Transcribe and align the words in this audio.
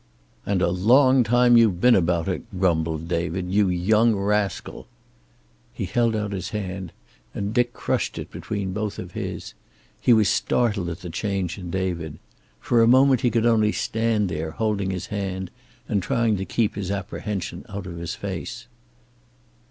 "And 0.47 0.63
a 0.63 0.69
long 0.71 1.23
time 1.23 1.55
you've 1.55 1.79
been 1.79 1.93
about 1.93 2.27
it," 2.27 2.41
grumbled 2.59 3.07
David. 3.07 3.51
"You 3.51 3.69
young 3.69 4.15
rascal!" 4.15 4.87
He 5.75 5.85
held 5.85 6.15
out 6.15 6.31
his 6.31 6.49
hand, 6.49 6.91
and 7.35 7.53
Dick 7.53 7.71
crushed 7.73 8.17
it 8.17 8.31
between 8.31 8.73
both 8.73 8.97
of 8.97 9.11
his. 9.11 9.53
He 10.01 10.11
was 10.11 10.27
startled 10.27 10.89
at 10.89 11.01
the 11.01 11.11
change 11.11 11.59
in 11.59 11.69
David. 11.69 12.17
For 12.59 12.81
a 12.81 12.87
moment 12.87 13.21
he 13.21 13.29
could 13.29 13.45
only 13.45 13.71
stand 13.71 14.27
there, 14.27 14.49
holding 14.49 14.89
his 14.89 15.05
hand, 15.05 15.51
and 15.87 16.01
trying 16.01 16.35
to 16.37 16.45
keep 16.45 16.73
his 16.73 16.89
apprehension 16.89 17.63
out 17.69 17.85
of 17.85 17.97
his 17.97 18.15
face. 18.15 18.65